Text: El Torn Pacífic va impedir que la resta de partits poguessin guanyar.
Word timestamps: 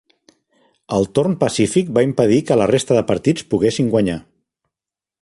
El 0.97 1.05
Torn 1.17 1.35
Pacífic 1.43 1.93
va 1.97 2.05
impedir 2.07 2.41
que 2.49 2.59
la 2.63 2.69
resta 2.73 2.99
de 3.01 3.07
partits 3.13 3.49
poguessin 3.55 3.95
guanyar. 3.97 4.21